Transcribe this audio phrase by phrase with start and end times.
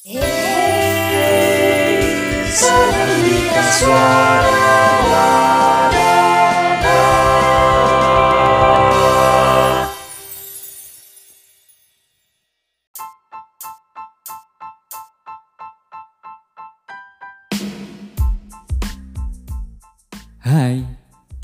[0.00, 0.16] Hai,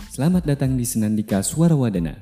[0.08, 2.16] selamat datang di Senandika Suara Wadana.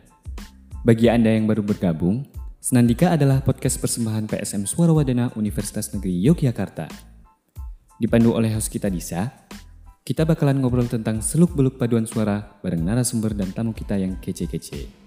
[0.83, 2.27] Bagi Anda yang baru bergabung,
[2.65, 6.89] Senandika adalah podcast persembahan PSM Suara Wadana Universitas Negeri Yogyakarta.
[8.01, 9.29] Dipandu oleh host kita Disa,
[10.01, 15.04] kita bakalan ngobrol tentang seluk-beluk paduan suara bareng narasumber dan tamu kita yang kece-kece.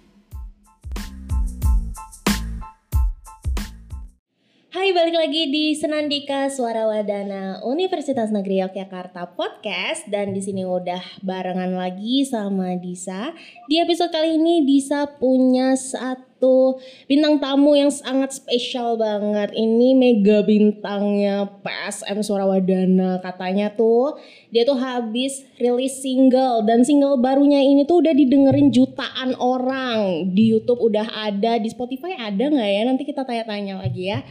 [5.37, 12.25] Lagi di Senandika Suara Wadana Universitas Negeri Yogyakarta Podcast dan di sini udah barengan lagi
[12.25, 13.37] sama Disa.
[13.69, 19.53] Di episode kali ini Disa punya satu bintang tamu yang sangat spesial banget.
[19.53, 23.21] Ini mega bintangnya PSM Suara Wadana.
[23.21, 24.17] Katanya tuh
[24.49, 30.49] dia tuh habis rilis single dan single barunya ini tuh udah didengerin jutaan orang di
[30.49, 32.81] YouTube udah ada di Spotify ada nggak ya?
[32.89, 34.25] Nanti kita tanya-tanya lagi ya.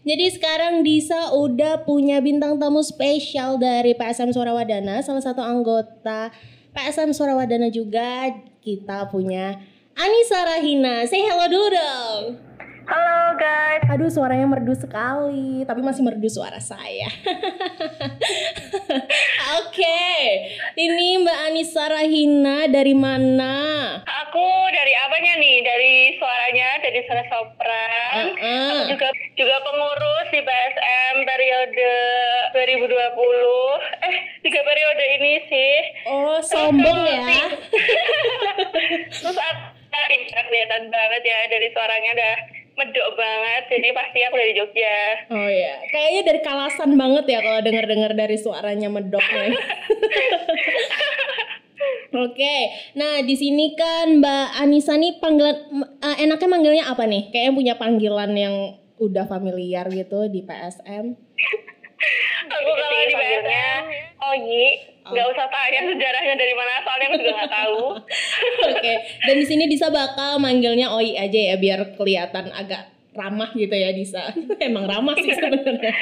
[0.00, 6.32] Jadi sekarang Disa udah punya bintang tamu spesial dari PSM Suara Wadana, salah satu anggota
[6.72, 8.32] PSM Suara Wadana juga.
[8.60, 9.60] Kita punya
[9.96, 11.04] Anissa Rahina.
[11.04, 12.49] Say hello dulu dong.
[12.86, 13.82] Halo guys.
[13.90, 17.10] Aduh suaranya merdu sekali, tapi masih merdu suara saya.
[19.60, 20.06] Oke,
[20.78, 23.54] ini Mbak Anissa Rahina dari mana?
[24.00, 25.56] Aku dari apanya nih?
[25.60, 28.24] Dari suaranya, dari suara sopran.
[28.30, 28.70] Uh-uh.
[28.70, 31.92] Aku juga juga pengurus di PSM periode
[32.54, 34.06] 2020.
[34.08, 35.74] Eh, tiga periode ini sih.
[36.08, 37.44] Oh, sombong ya.
[39.12, 39.80] Terus aku
[40.50, 42.34] kelihatan banget ya dari suaranya udah
[42.80, 43.62] medok banget.
[43.68, 44.98] Jadi pasti aku dari Jogja.
[45.28, 49.52] Oh ya, kayaknya dari kalasan banget ya kalau denger-dengar dari suaranya medoknya.
[52.10, 52.56] Oke,
[52.98, 55.56] nah di sini kan Mbak Anissa nih panggilan
[56.02, 57.30] eh, enaknya manggilnya apa nih?
[57.30, 58.54] Kayaknya punya panggilan yang
[58.98, 61.14] udah familiar gitu di PSM.
[62.50, 63.82] Aku kalau di PSM,
[64.18, 64.34] oh
[65.10, 67.82] nggak usah tanya sejarahnya dari mana, soalnya aku juga nggak tahu.
[68.70, 68.94] Oke,
[69.26, 73.90] dan di sini Disa bakal manggilnya Oi aja ya biar kelihatan agak ramah gitu ya
[73.90, 74.30] Disa.
[74.66, 75.94] Emang ramah sih sebenarnya.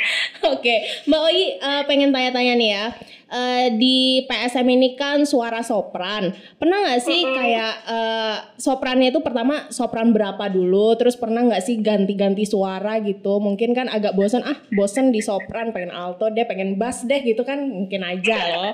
[0.44, 2.86] Oke, Mbak Oi eh, pengen tanya-tanya nih ya.
[3.28, 6.32] Eh, di PSM ini kan suara sopran.
[6.56, 11.80] Pernah nggak sih kayak eh, soprannya itu pertama sopran berapa dulu, terus pernah nggak sih
[11.80, 13.40] ganti-ganti suara gitu?
[13.40, 17.44] Mungkin kan agak bosan, ah bosan di sopran, pengen alto deh, pengen bass deh gitu
[17.44, 18.72] kan mungkin aja loh.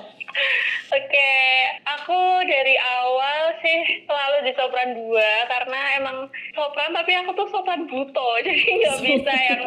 [0.95, 1.35] Oke,
[1.91, 5.11] aku dari awal sih selalu di sopran 2
[5.51, 9.63] karena emang sopran tapi aku tuh sopran buto jadi nggak bisa yang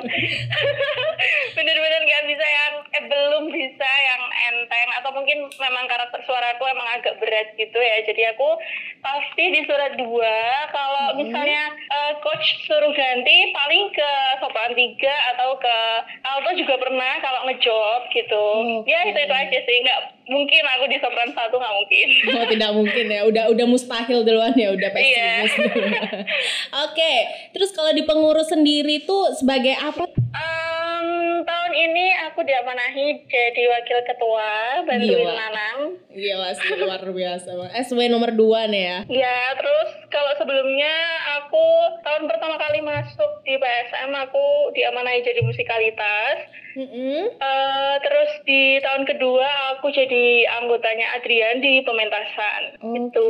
[1.60, 4.24] bener-bener nggak bisa yang eh belum bisa yang
[4.56, 8.08] enteng atau mungkin memang karakter suaraku emang agak berat gitu ya.
[8.08, 8.48] Jadi aku
[9.04, 10.08] pasti di surat 2
[10.72, 14.96] kalau misalnya eh, coach suruh ganti paling ke sopran 3
[15.36, 15.78] atau ke
[16.24, 18.46] alto juga pernah kalau ngejob gitu.
[18.88, 19.12] Ya Oke.
[19.12, 22.08] itu itu aja sih nggak mungkin aku di sopran satu nggak mungkin
[22.38, 24.94] Oh tidak mungkin ya, udah udah mustahil duluan ya, udah Iya.
[24.94, 25.94] pesimis duluan.
[26.86, 27.14] Oke,
[27.52, 30.04] terus kalau di pengurus sendiri tuh sebagai apa?
[30.08, 31.08] Em,
[31.42, 34.50] tahun ini aku diamanahi jadi wakil ketua
[34.84, 35.34] bantuin Gila.
[35.34, 35.78] Nanang.
[36.10, 37.50] Gila sih luar biasa.
[37.80, 38.38] SW nomor 2
[38.68, 38.98] nih ya.
[39.08, 40.94] Ya, terus kalau sebelumnya
[41.42, 41.66] aku
[42.04, 46.48] tahun pertama kali masuk di PSM aku diamanahi jadi musikalitas.
[46.78, 47.34] Mm-mm.
[47.42, 52.78] Eh, terus di tahun kedua aku jadi anggotanya Adrian di pementasan.
[52.78, 53.30] Oke, Itu.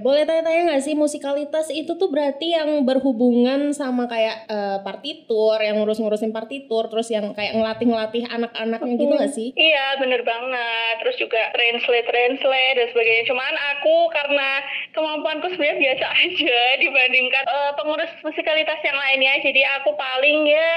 [0.00, 5.84] boleh tanya-tanya nggak sih musikalitas itu tuh berarti yang berhubungan sama kayak eh, partitur, yang
[5.84, 9.48] ngurus-ngurusin partitur, terus yang kayak ngelatih-ngelatih anak-anaknya gitu nggak sih?
[9.52, 14.50] Iya bener banget Terus juga translate translate dan sebagainya Cuman aku karena
[14.98, 19.38] kemampuanku sebenarnya biasa aja Dibandingkan eh, pengurus musikalitas yang lainnya.
[19.38, 20.72] Jadi aku paling ya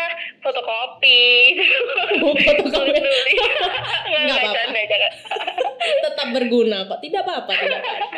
[0.46, 1.58] fotokopi.
[2.22, 2.70] Oh, fotokopi.
[2.70, 3.40] Tulis-tulis.
[3.42, 5.10] Nggak, Nggak nggak, apa-apa.
[5.82, 7.00] tetap berguna kok.
[7.02, 8.14] Tidak apa-apa tidak apa-apa.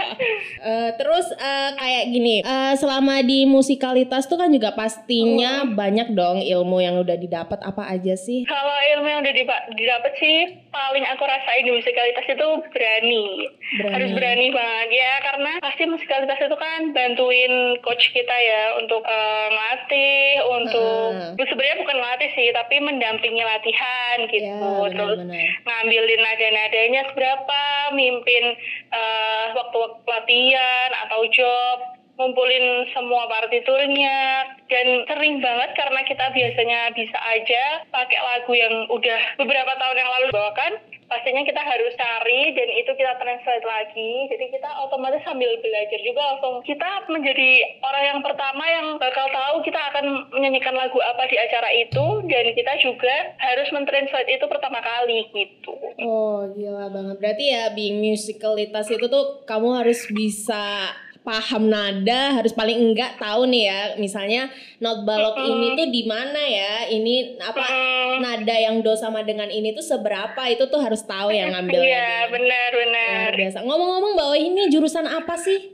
[0.63, 6.43] Eh, terus eh, kayak gini eh, selama di musikalitas tuh kan juga pastinya banyak dong
[6.43, 7.63] ilmu yang udah didapat.
[7.63, 8.43] Apa aja sih?
[8.43, 9.33] Kalau ilmu yang udah
[9.71, 13.47] didapat sih paling aku rasain di musikalitas itu berani.
[13.77, 13.93] Berani.
[13.93, 19.47] Harus berani banget ya karena pasti musikalitas itu kan bantuin coach kita ya untuk eh,
[19.53, 21.45] ngelatih, untuk Heeh.
[21.45, 24.49] sebenarnya bukan ngelatih sih tapi mendampingi latihan gitu.
[24.49, 24.57] Ya,
[24.89, 25.47] Terus benar-benar.
[25.63, 27.61] ngambilin nada-nadanya seberapa,
[27.93, 28.43] mimpin
[28.89, 37.17] eh, waktu-waktu latihan atau job ngumpulin semua partiturnya dan sering banget karena kita biasanya bisa
[37.17, 40.73] aja pakai lagu yang udah beberapa tahun yang lalu bawakan
[41.13, 44.13] pastinya kita harus cari dan itu kita translate lagi.
[44.33, 46.65] Jadi kita otomatis sambil belajar juga langsung.
[46.65, 51.69] Kita menjadi orang yang pertama yang bakal tahu kita akan menyanyikan lagu apa di acara
[51.69, 55.75] itu dan kita juga harus mentranslate itu pertama kali gitu.
[56.01, 57.15] Oh gila banget.
[57.21, 60.89] Berarti ya being musicalitas itu tuh Kamu harus bisa
[61.23, 65.47] paham nada harus paling enggak tahu nih ya misalnya not balok Mm-mm.
[65.49, 66.73] ini tuh di mana ya?
[66.85, 70.43] Ini apa Mm, nada yang do sama dengan ini tuh seberapa?
[70.45, 73.07] Itu tuh harus tahu ya ngambilnya iya benar benar.
[73.25, 73.57] Luar biasa.
[73.63, 75.71] Ngomong-ngomong bahwa ini jurusan apa sih?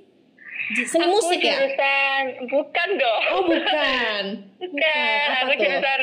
[0.69, 1.57] Seni Aku musik ya?
[1.57, 3.23] jurusan bukan dong.
[3.33, 4.23] Oh bukan.
[4.59, 5.63] Bukan, apa aku tuh?
[5.65, 6.01] jurusan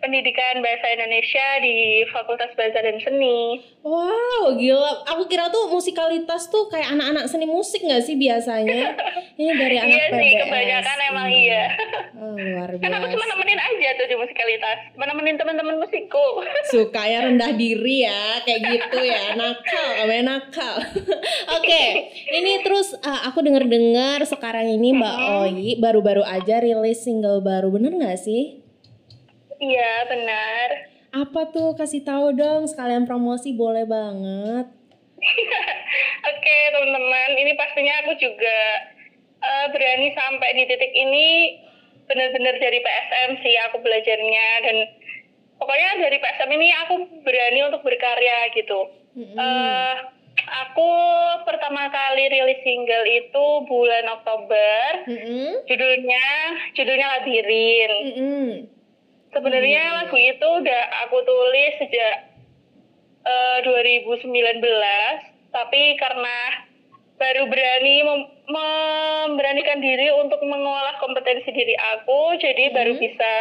[0.00, 1.76] pendidikan bahasa Indonesia di
[2.08, 3.60] Fakultas Bahasa dan Seni.
[3.80, 5.04] Wow, gila.
[5.06, 8.96] Aku kira tuh musikalitas tuh kayak anak-anak seni musik nggak sih biasanya?
[9.40, 10.40] Ini dari anak Iya sih, PBS.
[10.42, 11.64] kebanyakan emang iya.
[12.12, 13.32] Oh, luar Kan aku cuma biasa.
[13.34, 16.26] nemenin aja tuh di musikalitas, cuma nemenin teman-teman musikku.
[16.68, 19.32] Sukanya rendah diri ya, kayak gitu ya.
[19.32, 20.74] Nakal, namanya nakal.
[21.56, 21.82] Oke,
[22.28, 27.96] ini terus ah, aku denger-dengar sekarang ini Mbak Oyi baru-baru aja rilis single baru, bener
[27.96, 28.59] nggak sih?
[29.60, 30.68] Iya benar.
[31.12, 31.76] Apa tuh?
[31.76, 34.66] Kasih tahu dong, sekalian promosi boleh banget.
[36.32, 38.60] Oke teman-teman, ini pastinya aku juga
[39.44, 41.28] eh, berani sampai di titik ini
[42.08, 44.76] benar-benar dari PSM sih aku belajarnya dan
[45.60, 48.80] pokoknya dari PSM ini aku berani untuk berkarya gitu.
[49.14, 49.36] Mm-mm.
[49.36, 49.94] Eh,
[50.40, 50.90] aku
[51.44, 55.04] pertama kali rilis single itu bulan Oktober.
[55.04, 55.68] Mm-mm.
[55.68, 56.26] Judulnya
[56.72, 57.92] judulnya Labirin.
[58.08, 58.79] Mm-mm.
[59.30, 59.96] Sebenarnya Hmm.
[60.02, 62.14] lagu itu udah aku tulis sejak
[63.20, 64.64] eh, 2019,
[65.52, 66.38] tapi karena
[67.14, 73.02] baru berani mem- memberanikan diri untuk mengolah kompetensi diri aku, jadi baru Hmm.
[73.02, 73.32] bisa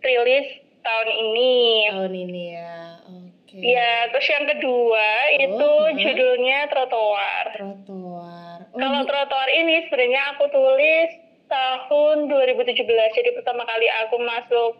[0.00, 0.48] rilis
[0.80, 1.56] tahun ini.
[1.92, 3.56] Tahun ini ya, oke.
[3.60, 5.06] Ya, terus yang kedua
[5.36, 5.96] itu hmm.
[6.00, 7.46] judulnya Trotoar.
[7.52, 8.58] Trotoar.
[8.72, 11.10] Oh, Kalau trotoar ini sebenarnya aku tulis
[11.46, 13.12] tahun 2017.
[13.12, 14.72] Jadi pertama kali aku masuk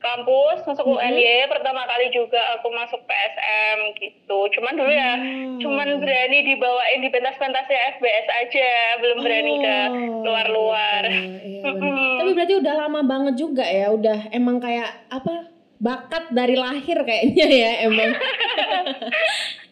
[0.00, 0.96] kampus, masuk Mhm.
[0.96, 4.38] UNY, pertama kali juga aku masuk PSM gitu.
[4.50, 5.60] Cuman dulu ya, Hmm.
[5.60, 11.02] cuman berani dibawain di pentas-pentasnya FBS aja, belum berani ke Oh, luar-luar.
[11.04, 11.20] gitu.
[11.38, 11.92] Iya, bener.
[11.92, 12.16] Mm-mm.
[12.16, 15.52] Tapi berarti udah lama banget juga ya, udah emang kayak apa?
[15.76, 18.10] Bakat dari lahir kayaknya ya, emang.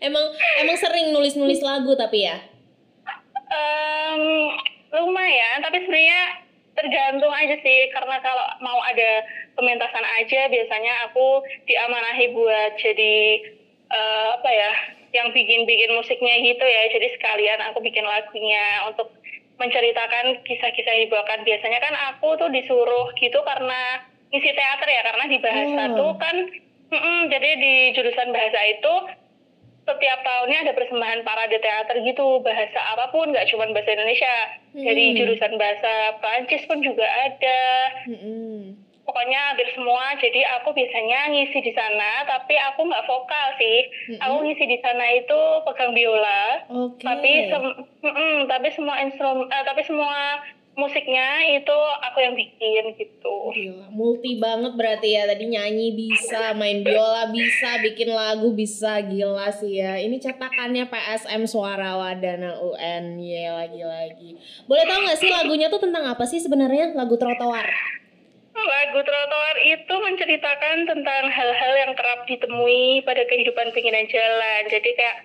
[0.01, 0.25] emang
[0.59, 2.37] emang sering nulis-nulis lagu tapi ya.
[3.49, 4.23] Em,
[4.91, 6.21] lumayan, tapi sebenarnya
[6.73, 7.89] tergantung aja sih.
[7.91, 9.25] Karena kalau mau ada
[9.59, 13.43] pementasan aja, biasanya aku diamanahi buat jadi
[13.91, 14.73] eh, apa ya,
[15.11, 16.87] yang bikin-bikin musiknya gitu ya.
[16.89, 19.11] Jadi sekalian aku bikin lagunya untuk
[19.59, 21.43] menceritakan kisah-kisah yang dibawakan.
[21.43, 25.97] Biasanya kan aku tuh disuruh gitu karena ngisi teater ya, karena di bahasa Oh.
[25.99, 26.37] tuh kan,
[26.95, 28.95] mm-mm, jadi di jurusan bahasa itu
[29.89, 34.35] setiap tahunnya ada persembahan parade teater gitu bahasa apa pun nggak cuma bahasa Indonesia
[34.77, 35.17] jadi Hmm.
[35.17, 37.61] jurusan bahasa Prancis pun juga ada
[38.05, 38.77] Mm-mm.
[39.09, 43.79] Pokoknya hampir semua jadi aku biasanya ngisi di sana tapi aku nggak vokal sih
[44.13, 44.21] Mm-mm.
[44.21, 47.01] aku ngisi di sana itu pegang biola Oke.
[47.01, 47.79] tapi sem-
[48.45, 50.45] tapi semua instrumen eh, tapi semua
[50.79, 51.75] musiknya itu
[52.05, 57.83] aku yang bikin gitu Gila, multi banget berarti ya tadi nyanyi bisa, main biola bisa,
[57.83, 59.99] bikin lagu bisa, gila sih ya.
[59.99, 64.39] Ini cetakannya PSM Suara Wadana UN, ya lagi-lagi.
[64.71, 67.98] Boleh tahu nggak sih lagunya tuh tentang apa sih sebenarnya lagu trotoar?
[68.59, 74.63] Lagu trotoar itu menceritakan tentang hal-hal yang kerap ditemui pada kehidupan pinggiran jalan.
[74.67, 75.23] Jadi kayak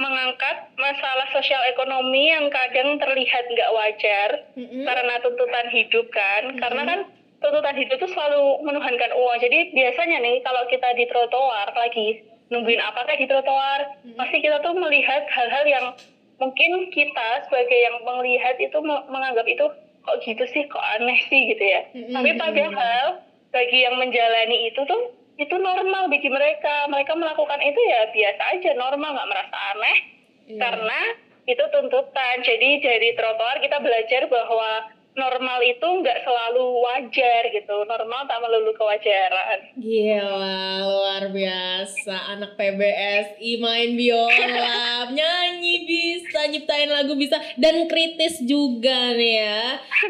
[0.00, 4.82] mengangkat masalah sosial ekonomi yang kadang terlihat nggak wajar Mm-mm.
[4.88, 6.42] karena tuntutan hidup kan.
[6.50, 6.60] Mm-mm.
[6.60, 7.00] Karena kan
[7.44, 9.38] tuntutan hidup itu selalu menuhankan uang.
[9.38, 14.16] Jadi biasanya nih kalau kita di trotoar lagi nungguin apakah di trotoar, Mm-mm.
[14.16, 15.86] pasti kita tuh melihat hal-hal yang
[16.40, 19.62] mungkin kita sebagai yang melihat itu me- menganggap itu
[20.02, 21.80] kok gitu sih, kok aneh sih gitu ya.
[21.94, 22.14] Mm-mm.
[22.14, 23.06] Tapi padahal
[23.50, 26.86] bagi yang menjalani itu tuh itu normal bagi mereka.
[26.90, 29.98] Mereka melakukan itu ya biasa aja, normal, nggak merasa aneh
[30.42, 30.58] Iya.
[30.58, 31.00] karena
[31.46, 32.36] itu tuntutan.
[32.42, 34.70] Jadi dari trotoar kita belajar bahwa
[35.12, 37.84] normal itu nggak selalu wajar gitu.
[37.84, 39.60] Normal tak melulu kewajaran.
[39.76, 42.36] Gila, luar biasa.
[42.36, 49.60] Anak PBSI main biola, nyanyi bisa, nyiptain lagu bisa, dan kritis juga nih ya.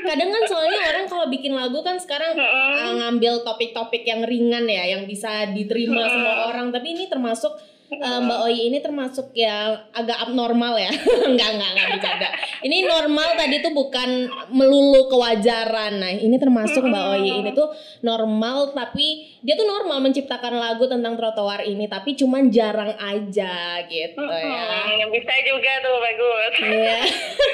[0.06, 4.87] Kadang kan soalnya orang kalau bikin lagu kan sekarang uh, ngambil topik-topik yang ringan ya,
[4.87, 6.12] yang bisa diterima Mm-mm.
[6.14, 6.71] semua orang.
[6.71, 10.88] Tapi ini termasuk uh, Mbak Oyi ini termasuk yang agak abnormal ya.
[11.30, 12.28] enggak, enggak, enggak bercanda.
[12.62, 14.11] Ini normal tadi tuh bukan
[14.54, 16.00] melulu kewajaran.
[16.00, 17.68] Nah, ini termasuk Mbak Oyi ini tuh
[18.00, 24.22] normal tapi dia tuh normal menciptakan lagu tentang trotoar ini tapi cuman jarang aja gitu
[24.22, 24.64] ya.
[25.11, 26.52] Bisa juga tuh bagus.
[26.62, 27.00] Iya.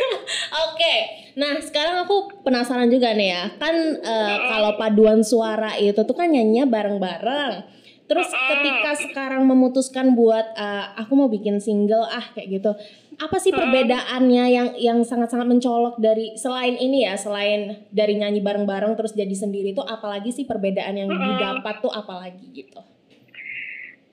[0.68, 0.94] Oke.
[1.38, 3.44] Nah, sekarang aku penasaran juga nih ya.
[3.62, 7.77] Kan uh, kalau paduan suara itu tuh kan nyanyinya bareng-bareng.
[8.08, 12.72] Terus ketika sekarang memutuskan buat uh, aku mau bikin single ah kayak gitu.
[13.18, 18.96] Apa sih perbedaannya yang yang sangat-sangat mencolok dari selain ini ya, selain dari nyanyi bareng-bareng
[18.96, 22.80] terus jadi sendiri itu apalagi sih perbedaan yang didapat tuh apalagi gitu?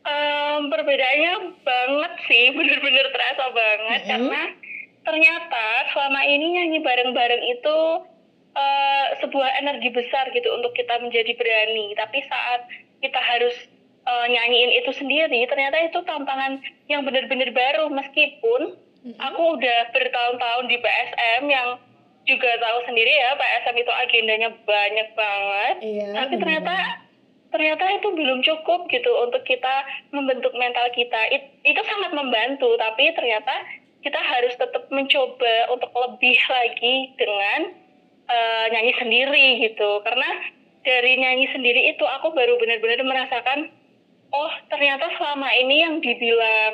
[0.05, 1.33] Um, perbedaannya
[1.65, 4.11] banget sih, bener-bener terasa banget mm -hmm.
[4.11, 4.41] karena
[5.05, 7.77] ternyata selama ini nyanyi bareng-bareng itu
[8.57, 11.93] uh, sebuah energi besar gitu untuk kita menjadi berani.
[11.93, 12.61] Tapi saat
[13.05, 13.55] kita harus
[14.05, 17.89] uh, nyanyiin itu sendiri ternyata itu tantangan yang benar-benar baru.
[17.91, 19.19] Meskipun mm-hmm.
[19.19, 21.69] aku udah bertahun-tahun di PSM yang
[22.25, 25.75] juga tahu sendiri ya PSM itu agendanya banyak banget.
[25.85, 26.75] Iya, tapi ternyata
[27.53, 31.21] ternyata itu belum cukup gitu untuk kita membentuk mental kita.
[31.29, 33.53] It, itu sangat membantu tapi ternyata
[34.01, 37.73] kita harus tetap mencoba untuk lebih lagi dengan
[38.29, 40.01] uh, nyanyi sendiri gitu.
[40.01, 40.29] Karena
[40.85, 43.73] dari nyanyi sendiri itu aku baru benar-benar merasakan
[44.35, 46.73] oh ternyata selama ini yang dibilang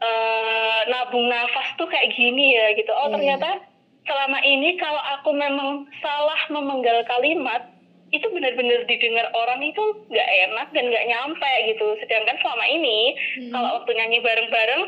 [0.00, 3.16] uh, nabung nafas tuh kayak gini ya gitu oh hmm.
[3.20, 3.60] ternyata
[4.08, 7.68] selama ini kalau aku memang salah memenggal kalimat
[8.12, 9.80] itu benar-benar didengar orang itu
[10.12, 13.50] nggak enak dan nggak nyampe gitu sedangkan selama ini hmm.
[13.52, 14.82] kalau waktu nyanyi bareng-bareng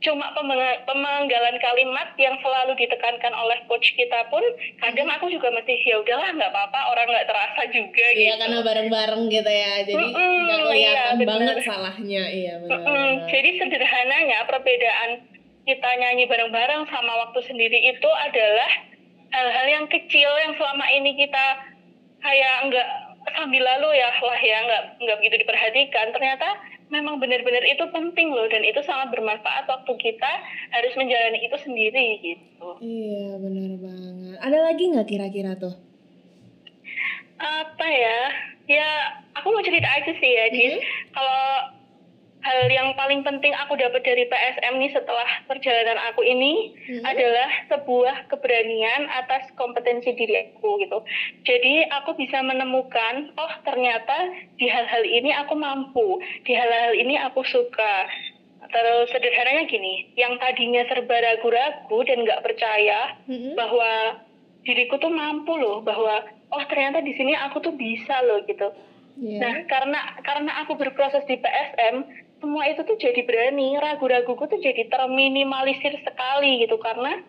[0.00, 0.32] cuma
[0.88, 4.40] pemenggalan kalimat yang selalu ditekankan oleh coach kita pun
[4.80, 8.24] kadang aku juga masih ya udahlah nggak apa-apa orang nggak terasa juga iya, gitu.
[8.24, 12.80] Iya karena bareng-bareng gitu ya jadi nggak mm -mm, kelihatan iya, banget salahnya iya benar.
[12.80, 13.10] Mm -mm.
[13.28, 15.10] Jadi sederhananya perbedaan
[15.68, 18.70] kita nyanyi bareng-bareng sama waktu sendiri itu adalah
[19.36, 21.46] hal-hal yang kecil yang selama ini kita
[22.24, 22.88] kayak nggak
[23.36, 26.48] sambil lalu ya lah ya nggak nggak begitu diperhatikan ternyata
[26.90, 30.32] memang benar-benar itu penting loh dan itu sangat bermanfaat waktu kita
[30.74, 32.68] harus menjalani itu sendiri gitu.
[32.82, 34.36] Iya benar banget.
[34.42, 35.74] Ada lagi nggak kira-kira tuh?
[37.40, 38.20] Apa ya?
[38.68, 38.90] Ya
[39.38, 40.78] aku mau cerita aja sih ya, mm -hmm.
[41.14, 41.46] Kalau
[42.40, 47.04] hal yang paling penting aku dapat dari PSM nih setelah perjalanan aku ini hmm.
[47.04, 50.98] adalah sebuah keberanian atas kompetensi diri aku gitu.
[51.44, 57.44] Jadi aku bisa menemukan, oh ternyata di hal-hal ini aku mampu, di hal-hal ini aku
[57.44, 58.08] suka.
[58.70, 63.52] Terus sederhananya gini, yang tadinya serba ragu-ragu dan nggak percaya hmm.
[63.58, 64.22] bahwa
[64.64, 68.70] diriku tuh mampu loh, bahwa oh ternyata di sini aku tuh bisa loh gitu.
[69.20, 69.42] Yeah.
[69.42, 72.08] Nah, karena karena aku berproses di PSM,
[72.40, 73.76] semua itu tuh jadi berani.
[73.76, 76.80] Ragu-raguku tuh jadi terminimalisir sekali gitu.
[76.80, 77.20] Karena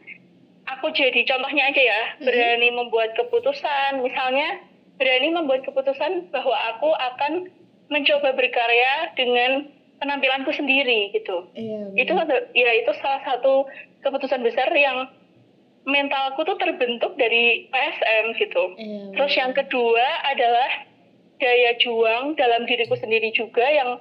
[0.66, 2.26] aku jadi contohnya aja ya mm-hmm.
[2.26, 4.02] berani membuat keputusan.
[4.02, 4.64] Misalnya
[4.96, 7.52] berani membuat keputusan bahwa aku akan
[7.92, 9.68] mencoba berkarya dengan
[10.00, 11.46] penampilanku sendiri gitu.
[11.54, 12.12] Iya, itu
[12.58, 13.70] ya itu salah satu
[14.02, 15.12] keputusan besar yang
[15.86, 18.64] mentalku tuh terbentuk dari PSM gitu.
[18.80, 20.90] Iya, terus yang kedua adalah
[21.38, 23.98] daya juang dalam diriku sendiri juga yang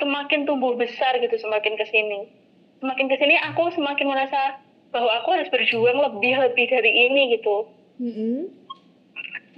[0.00, 2.26] semakin tumbuh besar gitu semakin ke sini
[2.80, 4.58] semakin ke sini aku semakin merasa
[4.90, 7.68] bahwa aku harus berjuang lebih lebih dari ini gitu
[8.00, 8.36] mm-hmm.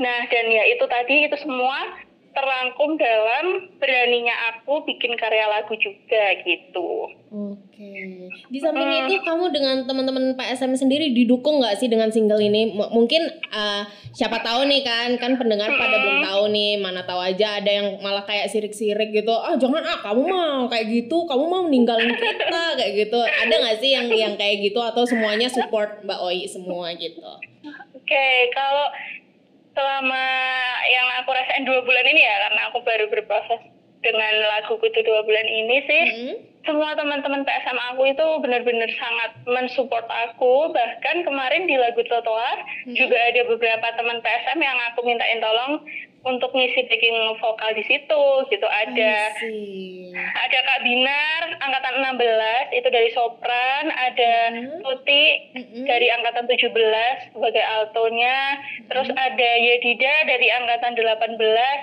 [0.03, 2.02] nah dan ya itu tadi itu semua
[2.33, 7.12] terangkum dalam beraninya aku bikin karya lagu juga gitu.
[7.33, 8.29] Oke.
[8.53, 9.09] Di samping hmm.
[9.09, 12.77] itu kamu dengan teman-teman PSM sendiri didukung nggak sih dengan single ini?
[12.77, 15.81] M mungkin uh, siapa tahu nih kan kan pendengar hmm.
[15.81, 19.33] pada belum tahu nih mana tahu aja ada yang malah kayak sirik-sirik gitu.
[19.33, 23.21] Ah jangan ah kamu mau kayak gitu, kamu mau meninggalin kita kayak gitu.
[23.21, 27.21] Ada nggak sih yang yang kayak gitu atau semuanya support Mbak Oi semua gitu?
[27.93, 28.91] Oke, okay, kalau
[29.73, 30.25] selama
[30.88, 33.61] yang aku rasain dua bulan ini ya karena aku baru berproses
[34.02, 36.37] dengan laguku itu dua bulan ini sih mm-hmm.
[36.62, 42.95] Semua teman-teman PSM aku itu benar-benar sangat mensupport aku bahkan kemarin di lagu trotoar mm-hmm.
[42.95, 45.83] juga ada beberapa teman PSM yang aku mintain tolong
[46.23, 49.14] untuk ngisi backing vokal di situ gitu ada
[50.14, 54.81] ada Kak Binar angkatan 16 itu dari sopran ada mm-hmm.
[54.87, 55.25] Tuti
[55.59, 55.85] mm-hmm.
[55.87, 58.87] dari angkatan 17 sebagai altonya mm-hmm.
[58.87, 61.38] terus ada Yedida dari angkatan 18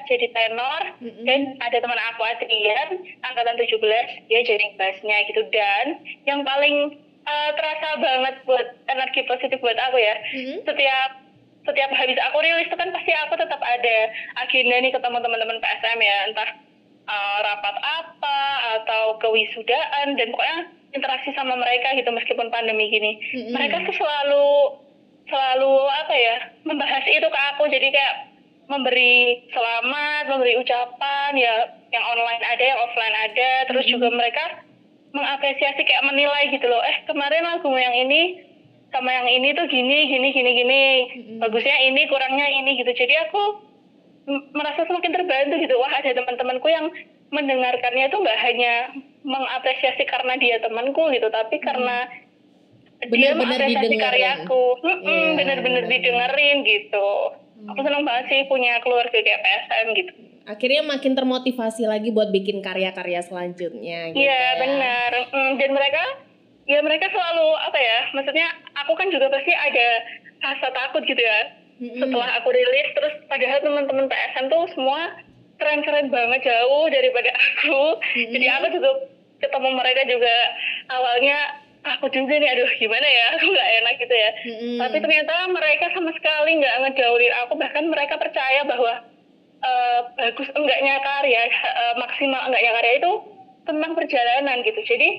[0.07, 1.23] jadi tenor mm-hmm.
[1.27, 2.89] dan ada teman aku Adrian
[3.27, 5.85] angkatan 17 dia jadi bassnya gitu dan
[6.27, 10.57] yang paling uh, terasa banget buat energi positif buat aku ya mm-hmm.
[10.65, 11.09] setiap
[11.67, 13.97] setiap habis aku rilis itu kan pasti aku tetap ada
[14.41, 16.49] agenda nih ketemu teman-teman PSM ya entah
[17.05, 18.39] uh, rapat apa
[18.79, 20.59] atau ke kewisudaan dan pokoknya
[20.97, 23.53] interaksi sama mereka gitu meskipun pandemi gini Mm-mm.
[23.53, 24.49] mereka tuh selalu
[25.29, 26.35] selalu apa ya
[26.65, 28.15] membahas itu ke aku jadi kayak
[28.69, 31.55] memberi selamat memberi ucapan ya
[31.89, 33.49] yang online ada yang offline ada.
[33.69, 34.63] Terus juga mereka
[35.11, 36.81] mengapresiasi kayak menilai gitu loh.
[36.85, 38.45] Eh kemarin lagu yang ini
[38.89, 40.83] sama yang ini tuh gini gini gini gini.
[41.41, 42.91] Bagusnya ini kurangnya ini gitu.
[42.93, 43.41] Jadi aku
[44.53, 45.75] merasa semakin terbantu gitu.
[45.77, 46.89] Wah ada teman-temanku yang
[47.29, 48.73] mendengarkannya itu nggak hanya
[49.21, 52.09] mengapresiasi karena dia temanku gitu tapi karena
[53.05, 54.01] dia Benar-benar mengapresiasi didengerin.
[54.01, 54.63] karyaku.
[54.81, 55.83] Iya, bener-bener benar-benar.
[55.89, 57.09] didengerin gitu.
[57.69, 60.13] Aku seneng banget sih punya keluarga kayak PSM gitu
[60.49, 64.17] Akhirnya makin termotivasi lagi buat bikin karya-karya selanjutnya gitu.
[64.17, 64.57] Iya ya.
[64.57, 66.03] benar Mm, dan mereka
[66.65, 69.87] ya mereka selalu apa ya maksudnya aku kan juga pasti ada
[70.41, 71.39] rasa takut gitu ya
[71.81, 71.97] Mm-mm.
[72.01, 75.17] setelah aku rilis terus padahal teman-teman PSM tuh semua
[75.57, 77.81] keren-keren banget jauh daripada aku
[78.33, 78.89] jadi aku juga
[79.41, 80.35] ketemu mereka juga
[80.89, 81.37] awalnya
[81.97, 84.77] aku juga nih aduh gimana ya aku nggak enak gitu ya Mm-mm.
[84.77, 89.08] tapi ternyata mereka sama sekali nggak ngejauhin aku bahkan mereka percaya bahwa
[89.59, 93.11] eh, bagus enggaknya karya eh, maksimal enggaknya karya itu
[93.67, 94.81] tentang perjalanan gitu.
[94.85, 95.09] Jadi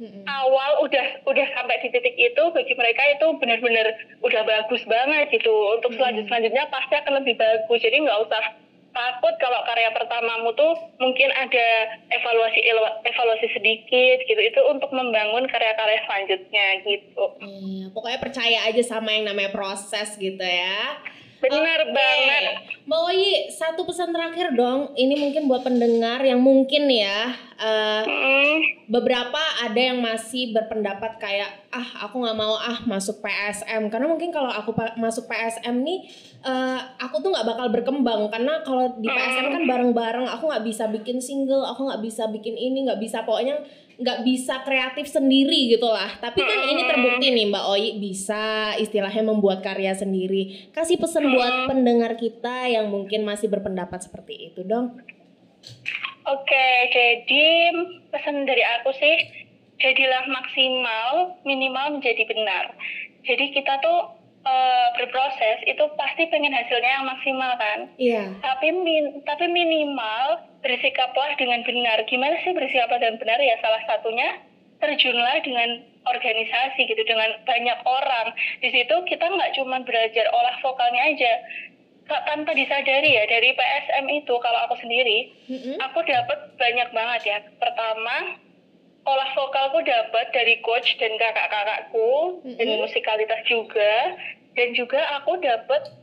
[0.00, 0.24] Mm-mm.
[0.24, 3.92] awal udah udah sampai di titik itu bagi mereka itu benar-benar
[4.24, 5.52] udah bagus banget gitu.
[5.76, 7.78] Untuk selanjut selanjutnya pasti akan lebih bagus.
[7.84, 8.56] Jadi nggak usah
[8.90, 11.68] takut kalau karya pertamamu tuh mungkin ada
[12.16, 12.64] evaluasi
[13.04, 14.40] evaluasi sedikit gitu.
[14.40, 17.24] Itu untuk membangun karya-karya selanjutnya gitu.
[17.44, 20.96] Iya, pokoknya percaya aja sama yang namanya proses gitu ya.
[21.40, 21.92] Benar Oke.
[21.96, 22.42] banget.
[22.84, 24.92] Mbak Oyi, satu pesan terakhir dong.
[24.92, 31.50] Ini mungkin buat pendengar yang mungkin ya eh, Mm, beberapa ada yang masih berpendapat kayak
[31.70, 36.08] ah aku nggak mau ah masuk PSM karena mungkin kalau aku masuk PSM nih
[36.40, 38.28] eh, aku tuh nggak bakal berkembang.
[38.28, 42.56] Karena kalau di PSM kan bareng-bareng aku nggak bisa bikin single aku nggak bisa bikin
[42.56, 43.22] ini nggak bisa.
[43.24, 43.60] Pokoknya
[44.00, 46.16] nggak bisa kreatif sendiri gitu lah.
[46.16, 50.72] Tapi kan ini terbukti nih Mbak Oyi bisa istilahnya membuat karya sendiri.
[50.72, 54.96] Kasih pesan buat pendengar kita yang mungkin masih berpendapat seperti itu dong.
[56.24, 57.46] Oke, jadi
[58.08, 59.16] pesan dari aku sih,
[59.80, 62.72] jadilah maksimal, minimal menjadi benar.
[63.28, 64.16] Jadi kita tuh
[64.48, 67.78] eh, berproses itu pasti pengen hasilnya yang maksimal kan.
[68.00, 68.32] iya.
[68.40, 72.04] Tapi min, tapi minimal bersikaplah dengan benar.
[72.06, 73.56] Gimana sih bersikap dengan benar ya?
[73.60, 74.40] Salah satunya
[74.80, 78.32] terjunlah dengan organisasi gitu dengan banyak orang.
[78.64, 81.32] Di situ kita nggak cuma belajar olah vokalnya aja.
[82.10, 85.78] Tanpa disadari ya dari PSM itu kalau aku sendiri Mm-mm.
[85.78, 87.38] aku dapat banyak banget ya.
[87.62, 88.34] Pertama,
[89.06, 92.82] olah vokalku dapat dari coach dan kakak-kakakku dan Mm-mm.
[92.82, 94.18] musikalitas juga.
[94.58, 95.99] Dan juga aku dapat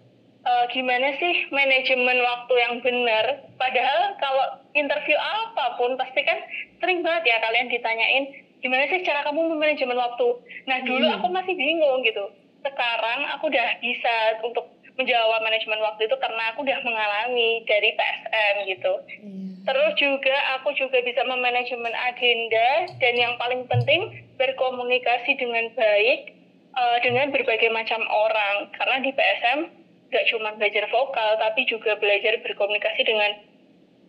[0.48, 3.26] eh, gimana sih manajemen waktu yang benar.
[3.60, 6.40] Padahal kalau interview apa pun pasti kan
[6.80, 8.26] sering banget ya kalian ditanyain
[8.58, 10.28] gimana sih cara kamu memanajemen waktu.
[10.66, 11.16] Nah dulu Hmm.
[11.20, 12.26] aku masih bingung gitu.
[12.64, 14.66] Sekarang aku udah bisa untuk
[14.98, 18.94] menjawab manajemen waktu itu karena aku udah mengalami dari PSM gitu.
[19.06, 19.46] Iya.
[19.62, 26.34] Terus juga aku juga bisa memanajemen agenda dan yang paling penting berkomunikasi dengan baik
[26.74, 28.74] eh, dengan berbagai macam orang.
[28.74, 29.60] Karena di PSM
[30.08, 33.32] gak cuma belajar vokal tapi juga belajar berkomunikasi dengan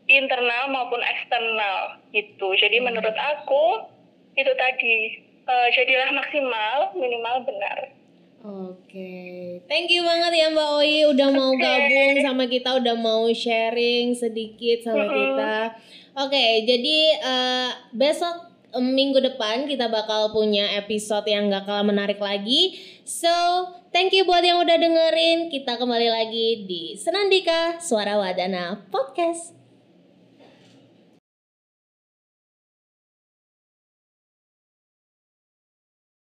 [0.08, 2.54] internal maupun eksternal gitu.
[2.56, 3.86] Jadi menurut aku
[4.38, 4.96] itu tadi
[5.44, 7.78] eh, jadilah maksimal minimal benar.
[8.38, 11.58] Oke, thank you banget ya Mbak Oi udah mau Oke.
[11.58, 15.14] gabung sama kita, udah mau sharing sedikit sama Mm-mm.
[15.34, 15.54] kita.
[16.14, 22.76] Oke, jadi eh, besok minggu depan kita bakal punya episode yang gak kalah menarik lagi.
[23.08, 23.28] So,
[23.90, 25.48] thank you buat yang udah dengerin.
[25.48, 29.57] Kita kembali lagi di Senandika Suara Wadana Podcast.